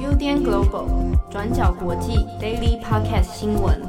[0.00, 3.82] UDN Global 转角国际 Daily Podcast 新闻，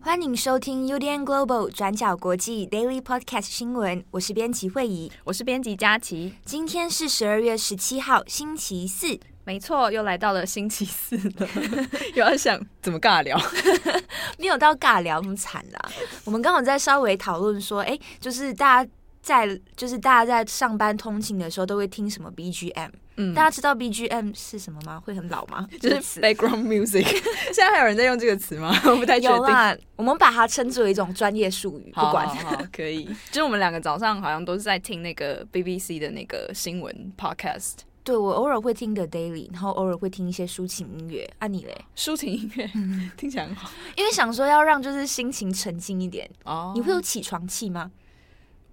[0.00, 4.04] 欢迎收听 UDN Global 转角国际 Daily Podcast 新闻。
[4.10, 6.34] 我是编辑惠仪，我是编辑佳琪。
[6.44, 9.20] 今天是十二月十七号，星期四。
[9.44, 11.48] 没错，又来到了星期四了，
[12.16, 13.40] 又要想怎么尬聊，
[14.38, 15.88] 没有到尬聊那么惨啦。
[16.24, 18.90] 我们刚好在稍微讨论说，哎，就是大家
[19.26, 22.90] 在，就是大家在上班通勤的时候都会听什么 BGM？
[23.16, 25.00] 嗯，大家知道 BGM 是什么吗？
[25.04, 25.66] 会很老吗？
[25.80, 27.04] 就是 background music。
[27.52, 28.72] 现在还有人在用这个词吗？
[28.86, 29.36] 我不太确定。
[29.36, 31.90] 有啦，我们把它称之为一种专业术语。
[31.92, 33.04] 不管，好好好，可以。
[33.32, 37.78] 就是我们两个早上好像都是在听那个 BBC 的那个新闻 podcast。
[38.04, 41.28] 对，我偶尔会听 The Daily，然后偶尔会听一些抒情音乐。
[41.40, 41.76] 啊，你嘞？
[41.96, 42.70] 抒情音乐
[43.16, 46.30] 听起来很好，因为想说要让就是心情沉静一点。
[46.44, 47.90] 哦，你会有起床气吗？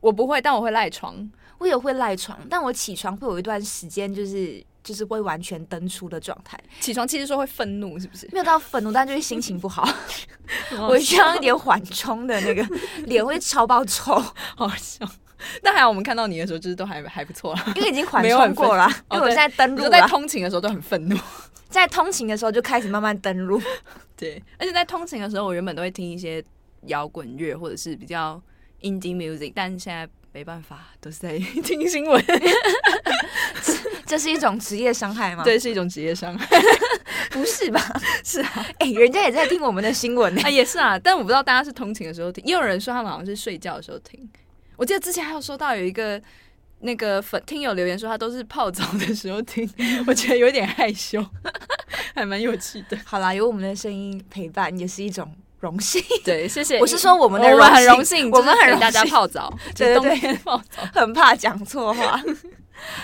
[0.03, 1.31] 我不会，但我会赖床。
[1.59, 6.59] 我也会赖床，但我起床会有一段时间，就是就是会完全登出的状态。
[6.81, 8.27] 起床其实说会愤怒，是不是？
[8.33, 9.87] 没有到愤怒，但就是心情不好。
[10.89, 12.67] 我需要一点缓冲的那个，
[13.05, 14.21] 脸会超爆臭，
[14.57, 15.07] 好笑。
[15.61, 18.89] 但还好，我们看到你的时候，就是都还还不错了，因为已经缓 冲过了。
[19.11, 21.17] 因为我现在登录，在通勤的时候都很愤怒，
[21.69, 23.61] 在通勤的时候就开始慢慢登录。
[24.17, 26.43] 对，而且在通勤的时候，我原本都会听一些
[26.87, 28.41] 摇滚乐或者是比较
[28.83, 32.23] indie music，但现在没办法，都是在听新闻。
[34.05, 35.43] 这是一种职业伤害吗？
[35.43, 36.47] 对，是一种职业伤害。
[37.31, 37.81] 不是吧？
[38.23, 40.41] 是啊，哎、欸，人家也在听我们的新闻呢。
[40.43, 40.99] 啊，也是啊。
[40.99, 44.29] 但我不知道大家是通勤的时候听，也有人说他们好像是睡觉的时候听。
[44.75, 46.21] 我记得之前还有收到有一个
[46.79, 49.67] 那个粉听友留言说他都是泡澡的时候听，
[50.05, 51.25] 我觉得有点害羞，
[52.13, 52.97] 还蛮有趣的。
[53.05, 56.03] 好啦，有我们的声音陪伴也是一种荣幸。
[56.25, 56.77] 对，谢谢。
[56.79, 62.21] 我是说我们的荣幸，我们很荣幸，我们很让大家泡澡， 对对对，泡澡， 很怕讲错话。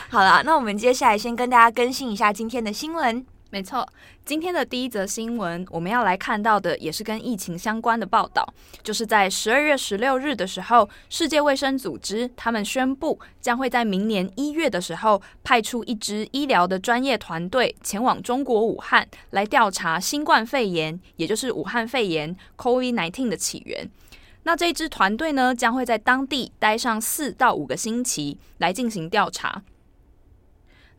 [0.09, 3.25] 好啦，那我们接下来先跟大家更新一下今天的新闻。
[3.51, 3.87] 没错，
[4.23, 8.47] 今天的第一则新闻，我们要来看到的也是跟疫情相关的报道，
[8.83, 23.89] 就是在十二月十六日的时候，世界卫生组织他们宣布，将会在明年一月的时候，派出一支医疗的专业团队前往中国武汉来调查新冠肺炎，也就是武汉肺炎 （COVID-19） 的起源。
[24.43, 29.63] 那这支团队呢，将会在当地待上四到五个星期，来进行调查。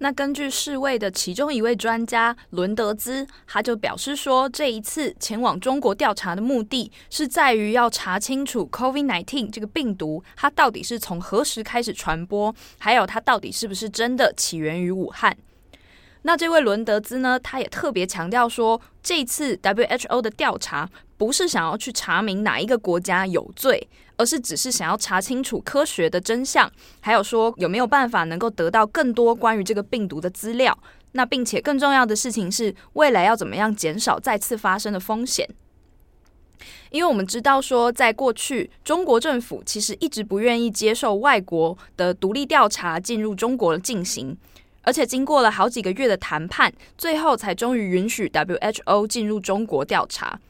[0.02, 15.36] 那根据世卫的其中一位专家伦德兹，他就表示说，这一次前往中国调查的目的是在于要查清楚 COVID-19 这个病毒，它到底是从何时开始传播，还有它到底是不是真的起源于武汉。
[16.22, 23.88] 那这位伦德兹呢，他也特别强调说，这次 WHO 的调查不是想要去查明哪一个国家有罪。
[24.16, 26.70] 而是只是想要查清楚科学的真相，
[27.00, 30.78] 还有说有没有办法能够得到更多关于这个病毒的资料。
[31.12, 35.48] 那并且更重要的事情是，未来要怎么样减少再次发生的风险？
[36.90, 44.36] 因为我们知道说，在过去中国政府其实一直不愿意接受外国的独立调查进入中国进行，
[44.82, 50.40] 而且经过了好几个月的谈判，最后才终于允许 WHO 进入中国调查。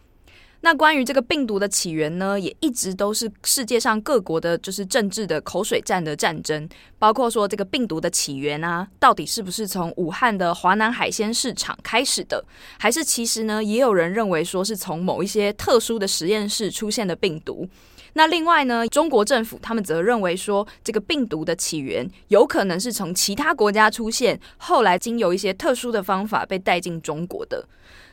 [0.62, 6.68] 那关于这个病毒的起源呢，也一直都是世界上各国的，就是政治的口水战的战争。
[6.98, 12.44] 包括说这个病毒的起源啊，到底是不是从武汉的华南海鲜市场开始的，
[12.78, 17.66] 还是其实呢，也有人认为说是从某一些特殊的实验室出现的病毒。
[18.14, 27.66] 那另外呢，中国政府他们则认为说，这个病毒的起源有可能是从其他国家出现，后来经由一些特殊的方法被带进中国的。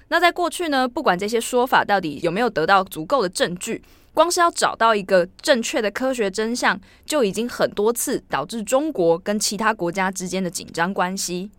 [0.09, 11.49] 那在过去呢，不管这些说法到底有没有得到足够的证据，光是要找到一个正确的科学真相，就已经很多次导致中国跟其他国家之间的紧张关系。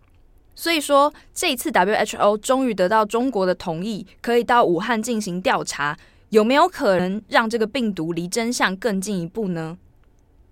[0.55, 5.97] 所以说，这一次 WHO 终于得到中国的同意，可以到武汉进行调查，
[6.29, 9.77] 有没有可能让这个病毒离真相更进一步呢？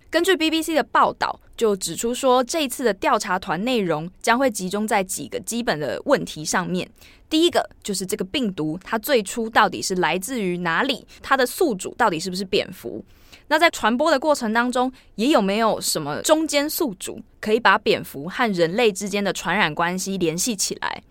[0.09, 6.89] 根据 BBC 的报道，就指出说，这一次的调查团内容将会集中在几个基本的问题上面。
[7.29, 11.05] 第一个就是这个病毒，它最初到底是来自于哪里？
[11.21, 13.03] 它的宿主到底是不是蝙蝠？
[13.49, 21.03] 那在传播的过程当中，也有没有什么中间宿主可以把蝙蝠和人类之间的传染关系联系起来？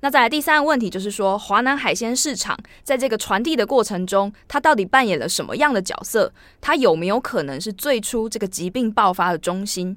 [0.00, 6.32] 那再第三个问题就是说，华南海鲜市场在这个传递的过程中，它到底扮演了什么样的角色？
[6.60, 9.96] 它有没有可能是最初这个疾病爆发的中心？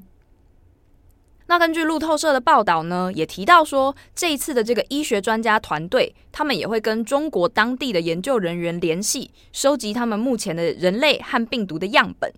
[1.45, 12.31] 那根据路透社的报道呢，也提到说，这一次的这个医学专家团队，他们也会跟中国当地的研究人员联系，收集他们目前的人类和病毒的样本。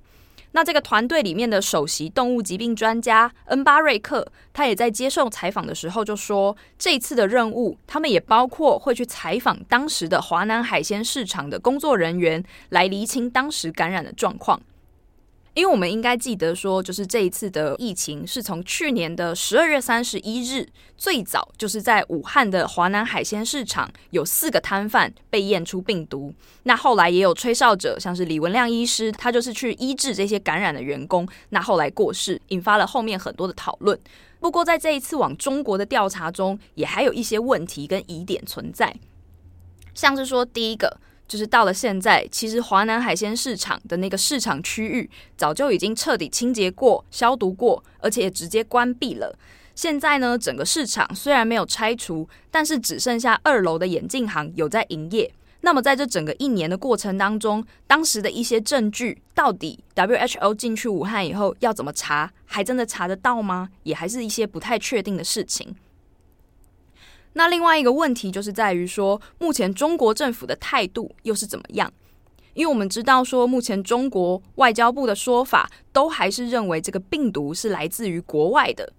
[0.54, 14.62] 那这个团队里面的首席动物疾病专家恩巴瑞克，他也在接受采访的时候就说，这次的任务，他们也包括会去采访当时的华南海鲜市场的工作人员，来厘清当时感染的状况。
[15.54, 20.68] 因为我们应该记得说，就是这一次的疫情是从去年的十二月三十一日，
[20.98, 26.34] 最早就是在武汉的华南海鲜市场有四个摊贩被验出病毒。
[26.64, 34.00] 那后来也有吹哨者，像是李文亮医师，他就是去医治这些感染的员工，那后来过世，引发了后面很多的讨论。
[34.40, 38.96] 不过在这一次往中国的调查中，也还有一些问题跟疑点存在，
[39.94, 41.00] 像是说第一个。
[41.28, 49.36] 就是到了现在，其实华南海鲜市场的那个市场区域早就已经彻底清洁过、消毒过，而且也直接关闭了。
[49.74, 55.34] 现在呢，整个市场虽然没有拆除，但是只剩下二楼的眼镜行有在营业。
[55.62, 63.70] 那么在这整个一年的过程当中，当时的一些证据，到底 WHO 进去武汉以后要怎么查，还真的查得到吗？
[63.84, 65.74] 也还是一些不太确定的事情。
[67.34, 71.92] 那另外一个问题就是在于说，目前中国政府的态度又是怎么样？
[72.54, 78.94] 因为我们知道说，目前中国外交部的说法都还是认为这个病毒是来自于国外的，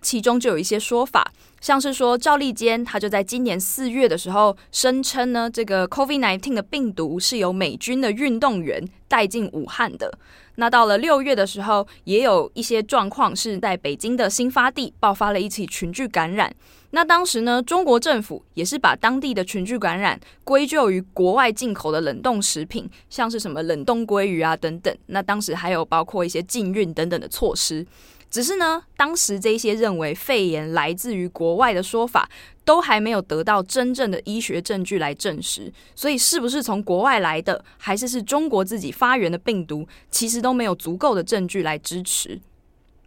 [0.00, 10.16] 其中就有一些说法，像是说赵立坚他就在今年四月的时候声称呢，这个 COVID-19 的病毒是由美军的运动员带进武汉的。
[10.54, 16.54] 那到了六月的时候，也有一些状况是在北京的新发地爆发了一起群聚感染。
[16.92, 24.92] 那当时呢，中国政府也是把当地的群聚感染归咎于国外进口的冷冻食品，像是什么冷冻鲑鱼啊等等。
[25.06, 27.86] 那当时还有包括一些禁运等等的措施。
[28.28, 32.28] 只是呢，当时这些认为肺炎来自于国外的说法，
[32.64, 35.72] 都还没有得到真正的医学证据来证实。
[35.94, 42.40] 所以，是不是从国外来的，还是是中国自己发源的病毒，其实都没有足够的证据来支持。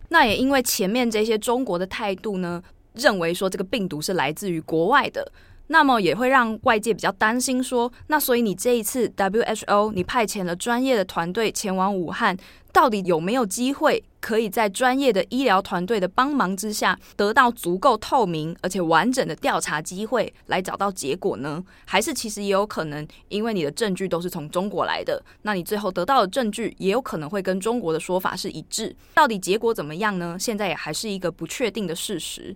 [0.09, 2.63] 那也因为前面这些中国的态度呢。
[2.93, 5.31] 认为说这个病毒是来自于国外的，
[5.67, 12.37] 那么也会让外界比较担心说，那所以你这一次 WHO 你派遣了专业的团队前往武汉，
[12.71, 21.63] 到底有没有机会可以在专业的医疗团队的帮忙之下，得到足够透明而且完整的调查机会来找到结果呢？
[21.85, 28.95] 还是其实也有可能，因为你的证据都是从中国来的，那你最后得到的证据也有可能会跟中国的说法是一致？
[29.13, 30.35] 到底结果怎么样呢？
[30.39, 32.55] 现在也还是一个不确定的事实。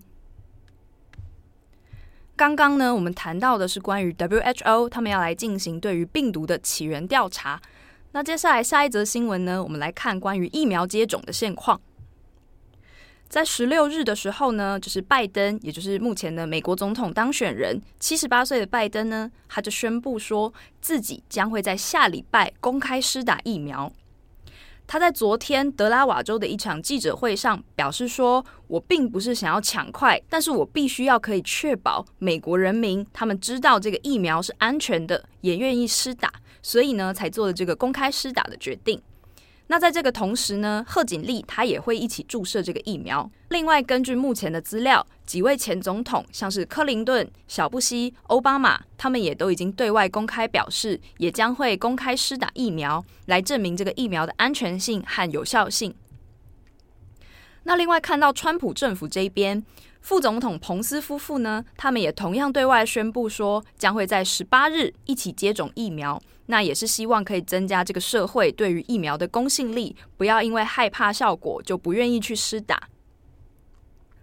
[2.38, 7.60] 刚刚呢，我们谈到的是关于 WHO 他们要来进行对于病毒的起源调查。
[8.12, 11.82] 那接下来下一则新闻呢，我们来看关于疫苗接种的现况。
[13.28, 23.92] 在十六日的时候呢，就是拜登，也就是目前的美国总统当选人，七十八岁的拜登呢，他就宣布说自己将会在下礼拜公开施打疫苗。
[24.88, 36.32] 他在昨天德拉瓦州的一场记者会上表示说：“我并不是想要抢快，但是我必须要可以确保美国人民他们知道这个疫苗是安全的，也愿意施打，
[36.62, 39.02] 所以呢，才做了这个公开施打的决定。”
[39.70, 43.30] 那在这个同时呢，贺锦丽她也会一起注射这个疫苗。
[43.50, 55.94] 另外，根据目前的资料，几位前总统，像是克林顿、小布希、欧巴马，他们也都已经对外公开表示，也将会公开施打疫苗，来证明这个疫苗的安全性和有效性。
[57.64, 59.62] 那另外看到川普政府这边，
[60.00, 66.22] 副总统彭斯夫妇呢，他们也同样对外宣布说，将会在十八日一起接种疫苗。
[66.48, 72.90] 那也是希望可以增加这个社会对于疫苗的公信力，不要因为害怕效果就不愿意去施打。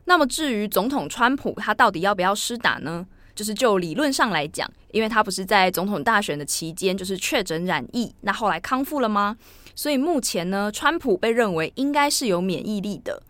[0.07, 3.07] 那么至于总统川普他到底要不要施打呢？
[3.35, 9.37] 就是就理论上来讲，因为他不是在总统大选的期间就是确诊染疫，那后来康复了吗？
[9.75, 13.23] 所以目前呢，川普被认为应该是有免疫力的。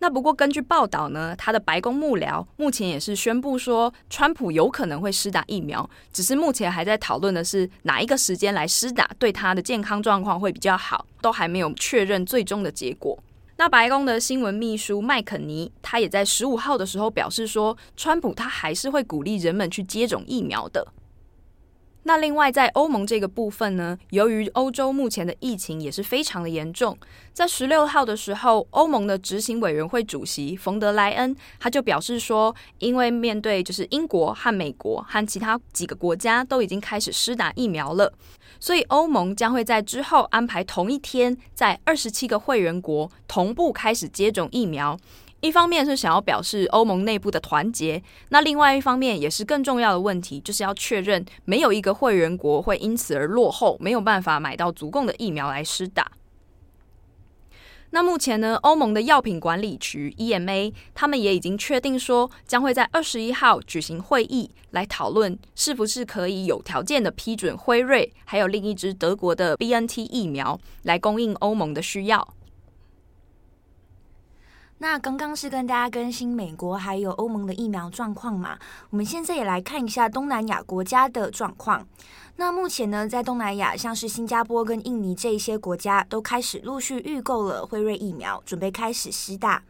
[0.00, 13.18] 那不过根据报道呢，他的白宫幕僚目前也是宣布说，川普有可能会施打疫苗，只是目前还在讨论的是哪一个时间来施打，对他的健康状况会比较好，都还没有确认最终的结果。
[13.56, 20.86] 那白宫的新闻秘书麦肯尼他也在十五号的时候表示说，川普他还是会鼓励人们去接种疫苗的。
[22.08, 26.96] 那另外，在欧盟这个部分呢，由于欧洲目前的疫情也是非常的严重，
[27.34, 38.10] 在十六号的时候，欧盟的执行委员会主席冯德莱恩他就表示说，因为面对就是英国和美国和其他几个国家都已经开始施打疫苗了，
[38.58, 44.98] 所以欧盟将会在之后安排同一天，在二十七个会员国同步开始接种疫苗。
[45.40, 56.10] 一方面是想要表示欧盟内部的团结，那另外一方面也是更重要的问题，就是要确认没有一个会员国会因此而落后，没有办法买到足够的疫苗来施打。
[57.90, 72.28] 那目前呢，欧盟的药品管理局 EMA 他们也已经确定说，将会在二十一号举行会议，来讨论是不是可以有条件的批准辉瑞还有另一支德国的 BNT 疫苗来供应欧盟的需要。
[74.80, 78.56] 那刚刚是跟大家更新美国还有欧盟的疫苗状况嘛，
[78.90, 81.84] 我们现在也来看一下东南亚国家的状况。
[82.36, 89.64] 那目前呢，在东南亚，像是新加坡跟印尼这一些国家，都开始陆续预购了辉瑞疫苗，准备开始施打。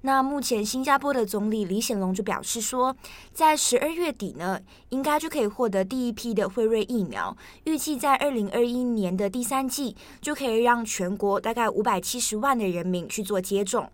[0.00, 2.96] 那目前新加坡的总理李显龙就表示说，
[3.32, 4.58] 在十二月底呢，
[4.88, 13.88] 应该就可以获得第一批的辉瑞疫苗，预计在二零二一年的第三季就可以让全国大概五百七十万的人民去做接种。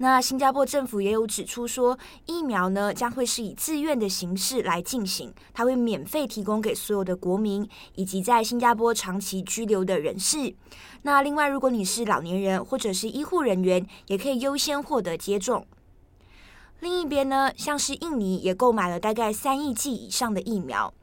[0.00, 10.54] 那新加坡政府也有指出说，疫苗呢将会是以自愿的形式来进行，它会免费提供给所有的国民以及在新加坡长期居留的人士。
[11.02, 15.66] 那另外，如果你是老年人或者是医护人员，也可以优先获得接种。
[16.78, 20.94] 另一边呢，像是印尼也购买了大概三亿剂以上的疫苗。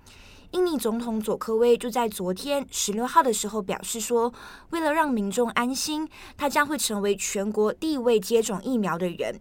[0.52, 4.34] 印尼总统佐科威就在昨天十六号的时候表示说，
[4.70, 9.40] 为了让民众安心，他将会成为全国第一位接种疫苗的人，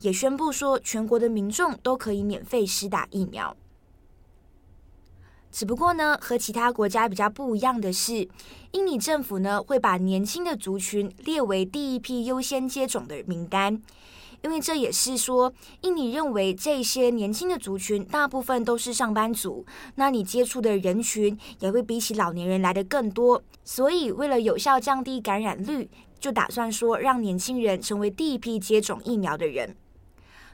[0.00, 3.56] 也宣布说全国的民众都可以免费施打疫苗。
[5.52, 8.28] 只不过呢，和其他国家比较不一样的是，
[8.70, 13.82] 印尼政府呢会把年轻的族群列为第一批优先接种的名单。
[14.42, 19.64] 因为这也是说，印尼认为这些年轻的族群大部分都是上班族，
[19.96, 29.76] 那你接触的人群也会比起老年人来的更多，所以为了有效降低感染率，就打算说让年轻人成为第一批接种疫苗的人。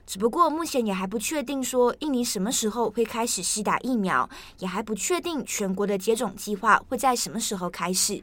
[0.05, 4.29] 只不过目前也还不确定说印尼什么时候会开始施打疫苗，
[4.61, 8.23] 也还不确定全国的接种计划会在什么时候开始。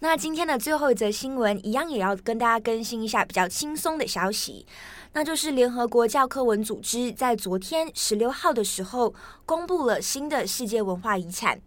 [0.00, 4.66] 那今天的最后一则新闻，一样也要跟大家更新一下比较轻松的消息，
[5.14, 9.14] 那就是联合国教科文组织在昨天十六号的时候
[9.46, 11.58] 公布了新的世界文化遗产，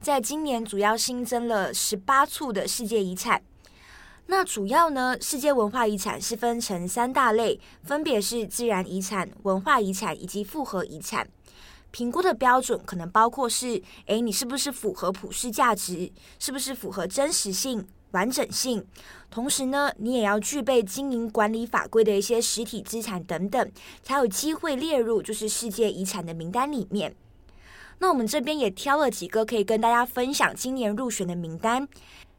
[0.00, 3.40] 在今年主要新增了十八处的世界遗产。
[4.26, 11.28] 那主要呢，世界文化遗产是分成三大类，分别是自然遗产、文化遗产以及复合遗产。
[11.90, 16.12] 评估的标准可能包括是，诶，你是不是符合普世价值？
[16.38, 18.84] 是不是符合真实性、完整性？
[19.30, 27.14] 同时呢，你也要具备经营管理法规的一些实体资产等等，才有机会列入就是世界遗产的名单里面。
[27.98, 31.88] 那我们这边也挑了几个可以跟大家分享今年入选的名单，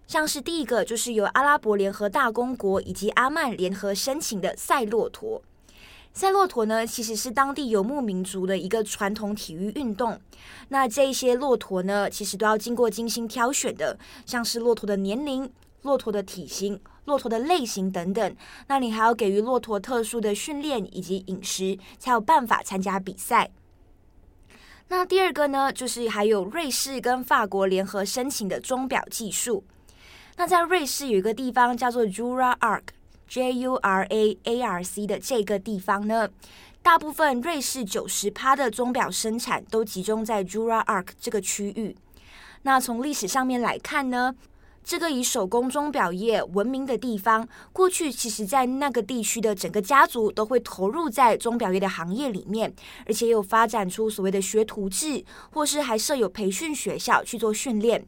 [0.06, 5.42] 像是第一个就是由阿拉伯联合大公国以及阿曼联合申请的赛骆驼。
[6.18, 10.20] 赛骆驼呢，其实是当地游牧民族的一个传统体育运动。
[10.70, 15.48] 那这些骆驼呢，其实都要经过精心挑选的，像是骆驼的年龄、
[15.84, 18.36] 骆驼的体型、骆驼的类型等等。
[18.66, 23.52] 那你还要给予骆驼特殊的训练以及饮食，才有办法参加比赛。
[24.88, 29.64] 那第二个呢，就是还有瑞士跟法国联合申请的钟表技术。
[30.38, 32.97] 那在瑞士有一个地方叫做 Jura Arc。
[33.28, 36.30] J U R A A R C 的这个地方呢，
[36.82, 41.96] 大部分瑞士九十趴的钟表生产都集中在 Jura Arc 这个区域。
[42.64, 44.36] 那从历史上面来看呢，
[44.84, 52.74] 这个以手工钟表业闻名的地方，过去其实在那个地区的整个家族都会投入在钟表业的行业里面，
[53.06, 58.06] 而且有发展出所谓的学徒制，或是还设有培训学校去做训练。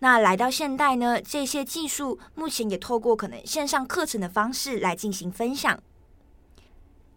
[0.00, 5.78] 那来到现代呢，这些技术目前也透过可能线上课程的方式来进行分享。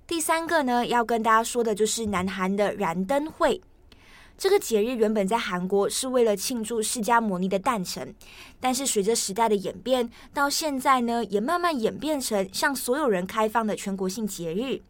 [0.06, 3.62] 第三个呢，要跟大家说的就是南韩的燃灯会。
[4.38, 8.14] 这个节日原本在韩国是为了庆祝释迦牟尼的诞辰，
[8.60, 14.82] 但是随着时代的演变，到现在呢，也慢慢演变成向所有人开放的全国性节日。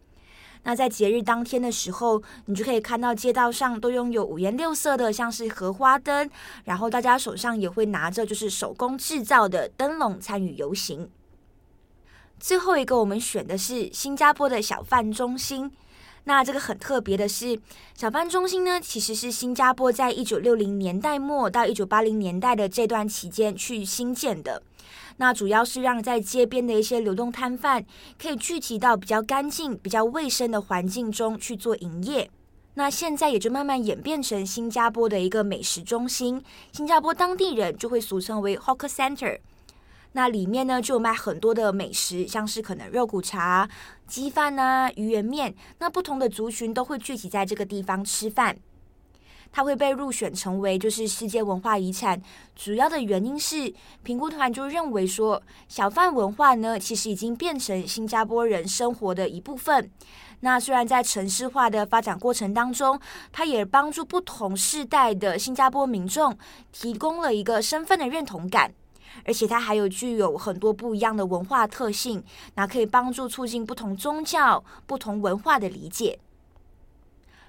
[0.63, 6.29] 那在节日当天的时候，你就可以看到街道上都拥有五颜六色的，像是荷花灯，
[6.63, 11.09] 然后大家手上也会拿着就是手工制造的灯笼参与游行。
[12.39, 15.71] 最后一个我们选的是新加坡的小贩中心。
[16.25, 17.59] 那这个很特别的是，
[17.95, 24.63] 小贩中心呢，其实是新加坡在一九六零年代末到一九八零年代的这段期间去新建的。
[25.17, 27.85] 那主要是让在街边的一些流动摊贩
[28.19, 32.29] 可以聚集到比较干净、比较卫生的环境中去做营业。
[32.75, 39.37] 那现在也就慢慢演变成新加坡的一个美食中心，新加坡当地人就会俗称为 Hawker Center。
[40.13, 43.69] 那里面呢就有卖很多的美食，像是可能肉骨茶、
[44.07, 48.57] 鸡饭啊、鱼圆面，那不同的族群都会聚集在这个地方吃饭。
[49.51, 52.19] 它会被入选成为就是世界文化遗产，
[52.55, 59.91] 主要的原因是评估团就认为说，小贩文化呢，其实已经变成新加坡人生活的一部分。
[60.39, 62.99] 那虽然在城市化的发展过程当中，
[63.31, 66.35] 它也帮助不同世代的新加坡民众
[66.71, 68.73] 提供了一个身份的认同感。
[69.25, 72.23] 而且它还有具有很多不一样的文化特性，
[72.55, 76.19] 那可以帮助促进不同宗教、不同文化的理解。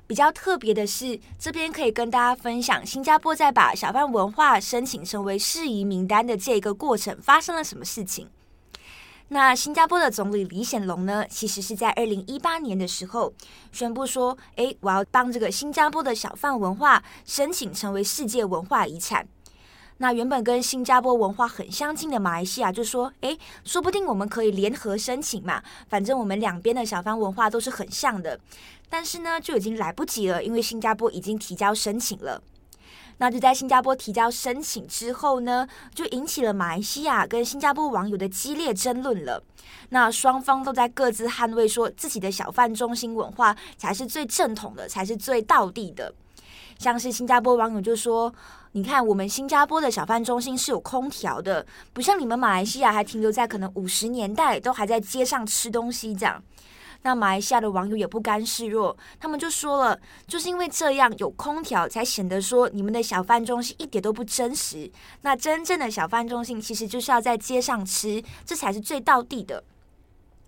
[0.06, 8.28] 比较特别的是，这边可以跟大家分享，新加坡在把小贩文化申请成为世遗名单的这个过程发生了什么事情。
[9.28, 13.32] 那新加坡的总理李显龙呢，其实是在二零一八年的时候
[13.72, 19.26] 宣布说：“诶，我要帮这个新加坡的小贩文化申请成为世界文化遗产。”
[19.98, 28.38] 那原本跟新加坡文化很相近的马来西亚就说：“诶，说不定我们可以联合申请嘛，反正我们两边的小贩文化都是很像的。”
[28.90, 32.42] 但是呢，就已经来不及了，因为新加坡已经提交申请了。
[33.18, 39.40] 那就在新加坡提交申请之后呢，就引起了马来西亚跟新加坡网友的激烈争论了。
[39.90, 46.12] 那双方都在各自捍卫说自己的小贩中心文化才是最正统的，才是最道地的。
[46.78, 48.34] 像是新加坡网友就说。
[48.76, 56.42] 你看，我们新加坡的小贩中心是有空调的，不像你们马来西亚还停留在可能五十年代，都还在街上吃东西这样。
[57.02, 64.90] 那马来西亚的网友也不甘示弱，他们就说了，就是因为这样有空调，才显得说你们的小贩中心一点都不真实。
[65.20, 69.62] 那真正的小贩中心其实就是要在街上吃，这才是最道地的。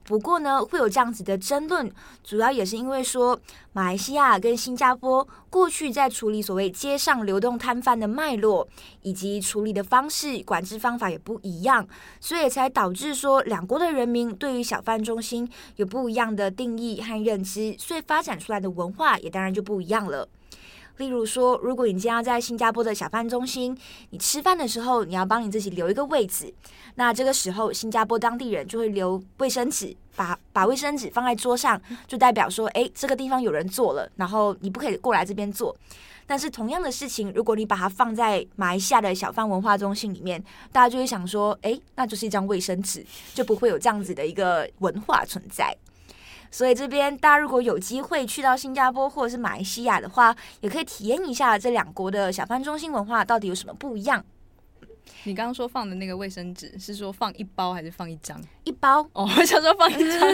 [0.07, 1.91] 不过呢，会有这样子的争论，
[2.23, 3.39] 主要也是因为说，
[3.73, 8.67] 马来西亚跟新加坡过去在处理所谓街上流动摊贩的脉络，
[9.03, 11.87] 以及处理的方式、管制方法也不一样，
[12.21, 20.29] 所以才导致说两国的人民对于小贩中心有不一样的定义和认知，所以发展出来的文化也当然就不一样了。
[20.99, 23.77] 例如说，如果你今天要在新加坡的小贩中心，
[24.11, 26.53] 你吃饭的时候，你要帮你自己留一个位置，
[26.95, 35.77] 那这个时候新加坡当地人就会留卫生纸，把把卫生纸放在桌上，就代表说，诶，这个地方有人坐了，然后你不可以过来这边坐。
[36.29, 45.77] 但是同样的事情，如果你把它放在马来西亚的小贩文化中心里面，大家就会想说，诶，那就是一张卫生纸，就不会有这样子的一个文化存在。
[46.57, 54.25] 所以这边大家如果有机会去到新加坡或者是马来西亚的话，也可以体验一下这两国的小贩中心文化到底有什么不一样。
[55.25, 58.41] 你刚刚说放的那个卫生纸是说放一包还是放一张？
[58.65, 60.29] 一包哦， 我想说放一张，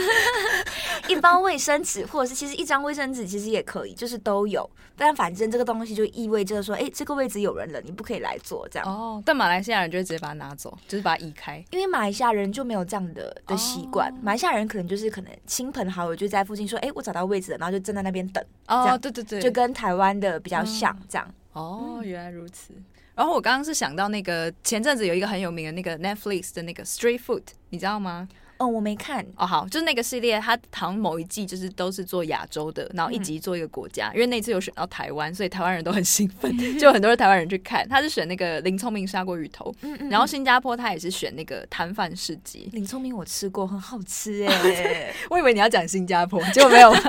[1.09, 4.69] 一包卫生纸，或者是其实一张卫生纸其实也可以，就是都有。
[4.97, 8.87] 但反正这个东西就意味着说，哎，这个位置有人了，你不可以来坐这样。
[8.89, 14.11] 哦，但马来西亚人就会直接把它拿走，就是把它移开，因为马来西亚人就没有这样的的习惯。
[14.13, 18.45] 哦、马来西亚人可能就是可能亲朋好友就在附近说，哎，我找到位置了，然后就站在那边等。
[18.69, 21.27] 哦，对对对，就跟台湾的比较像这样。
[21.53, 22.75] 哦，嗯、原来如此。
[23.15, 28.29] 然后我刚刚是想到那个前阵子有一个很有名的那个 Netflix 的那个 Street Food，你知道吗？
[28.63, 29.27] 哦，我没看。
[29.35, 34.11] 哦，好，就是那个系列，它好像某一季就是都是做亚洲的，然后一集做一个国家。
[34.11, 37.89] 嗯、因为那次有选到台湾，所以台湾人都很兴奋，就很多台湾人去看。
[37.89, 42.71] 他是选那个林聪明砂锅鱼头，嗯嗯，然后新加坡他也是选那个摊贩市集。
[42.73, 45.13] 林聪明我吃过，很好吃哎。
[45.29, 46.95] 我以为你要讲新加坡，结果没有。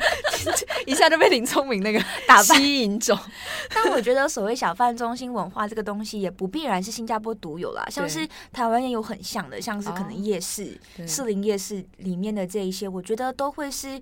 [0.85, 3.17] 一下就被林聪明那个 打吸引走，
[3.73, 14.01] 但我觉得所谓小贩中心文化这个东西也不必然是新加坡独有啦，像是台湾也有很像的，像是可能夜市、士林夜市里面的这一些，我觉得都会是。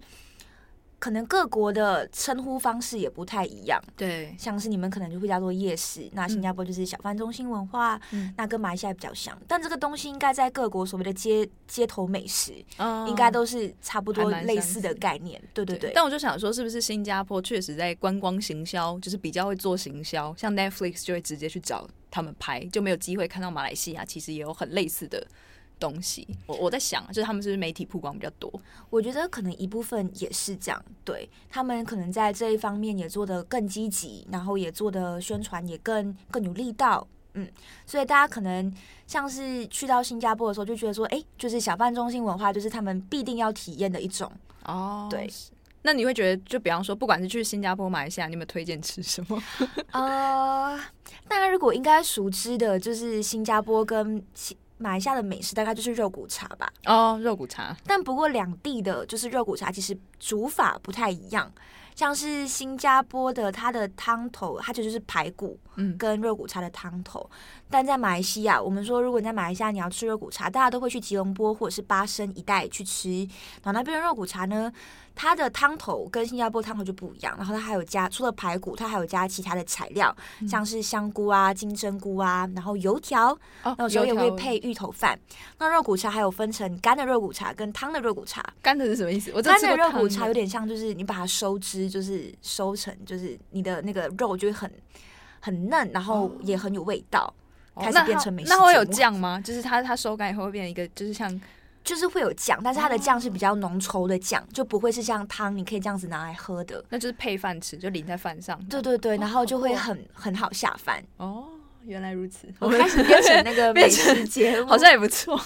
[0.99, 15.93] 可能各国的称呼方式也不太一样，对，像是你们可能就会叫做夜市，那新加坡就是小贩中心文化，嗯、那跟马来西亚比较像，但这个东西应该在各国所谓的街街头美食，嗯、应该都是差不多类似的概念，对对对，对。
[15.95, 25.25] 但我就想说，是不是新加坡确实在观光行销，就是比较会做行销，像 Netflix 就会直接去找他们拍，就没有机会看到马来西亚其实也有很类似的。
[25.81, 28.51] 东西，我我在想，就是他们是不是媒体曝光比较多？
[28.91, 37.49] 我觉得可能一部分也是这样，对，他们可能在这一方面也做得更积极，然后也做的宣传也更更有力道，嗯，
[37.87, 38.71] 所以大家可能
[39.07, 44.31] 像是去到新加坡的时候，就觉得说，哎，就是小贩中心文化，就是他们必定要体验的一种
[44.65, 45.07] 哦。
[45.09, 45.27] 对，
[45.81, 49.43] 那你会觉得，就比方说，不管是去新加坡、马来西亚，你有没有推荐吃什么？
[49.91, 50.79] 呃，
[51.27, 54.23] 大家如果应该熟知的，就是新加坡跟。
[54.81, 56.71] 马来西亚的美食大概就是肉骨茶吧。
[56.85, 57.77] 哦，肉骨茶。
[57.85, 61.51] 但不过两地的就是肉骨茶，其实煮法不太一样。
[61.93, 67.29] 像是新加坡的它的汤头，它就就是排骨，嗯，跟肉骨茶的汤头。
[67.29, 73.09] 嗯、但在马来西亚，我们说如果你在马来西亚你要吃肉骨茶，大家都会去吉隆坡或者是巴生一带去吃。
[73.63, 74.71] 然后那边的肉骨茶呢，
[75.15, 77.33] 它的汤头跟新加坡汤头就不一样。
[77.37, 83.31] 然后它还有加除了排骨，它还有加其他的材料，嗯、像是香菇啊、金针菇啊，然后油条，
[83.63, 85.17] 哦、有时候也会配芋头饭。
[85.57, 88.43] 那肉骨茶还有分成干的肉骨茶跟汤的肉骨茶。
[88.61, 89.31] 干的是什么意思？
[89.33, 94.71] 我干的肉骨茶有点像，就是你把它收汁，就是收成，就是你的那个肉就会很
[95.39, 97.33] 很嫩，然后也很有味道。
[97.73, 98.49] 哦、开始变成美食。
[98.49, 99.41] 那会有酱吗？
[99.43, 101.41] 就是它它收干以后会变成一个，就是像。
[101.83, 106.85] 就是会有酱，但是它的酱是比较浓稠的酱，就不会是像汤，你可以这样子拿来喝的。
[106.89, 108.63] 那就是配饭吃，就淋在饭上。
[108.65, 111.03] 对对对，然后就会很、哦、很好下饭。
[111.17, 111.45] 哦，
[111.83, 112.47] 原来如此。
[112.59, 115.41] 我们开始变成那个 美食节目， 好像也不错。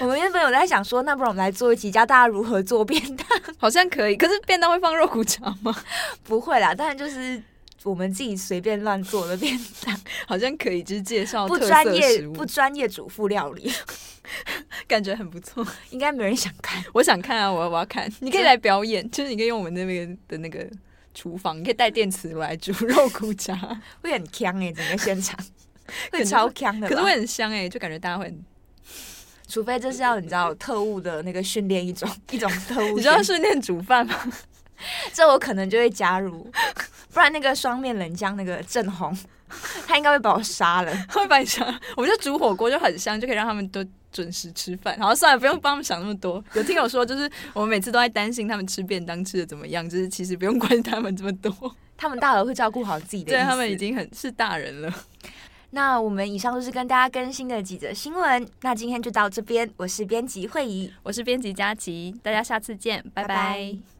[0.00, 3.24] 我们原本有在想说，那不然我们来做一集教大家如何做便当，
[3.56, 4.16] 好像可以。
[4.16, 5.72] 可是便当会放肉骨茶吗？
[6.24, 7.40] 不会啦，当然就是
[7.84, 13.72] 我们自己随便乱做的便当，好像可以，就是介绍不专业不专业主妇料理。
[14.86, 16.84] 感觉很不错，应该没人想看。
[16.92, 18.08] 我想看啊，我要我要看。
[18.20, 20.64] 你可以来表演，就是你可以用我们那边的那个
[21.14, 23.56] 厨房，你可以带电磁炉来煮肉骨茶，
[24.02, 25.38] 会很香哎、欸，整个现场
[26.12, 28.44] 会超香的，可是会很香哎、欸，就感觉大家会很，
[29.48, 34.32] 除非这是要你知道特务的那个训练一种一种特务，你知道训练煮饭吗？
[35.12, 36.50] 这我可能就会加入，
[37.12, 39.16] 不然那个双面冷将那个正红，
[39.86, 41.66] 他应该会把我杀了，会把你杀。
[41.96, 43.84] 我觉得煮火锅就很香，就可以让他们都。
[44.12, 46.44] 准时吃饭，然后算了，不用帮他们想那么多。
[46.54, 51.52] 有听友说，就是我们每次都在担心他们吃便当吃的怎么样，就是其实不用关心他们这么多，
[51.96, 53.30] 他们大了会照顾好自己的。
[53.30, 54.92] 对，他们已经很是大人了。
[55.70, 59.70] 那我们以上就是跟大家更新的几则新闻，那今天就到这边。
[59.76, 63.28] 我是编辑慧仪，我是编辑佳琪，大家下次见，拜拜。
[63.28, 63.99] 拜拜。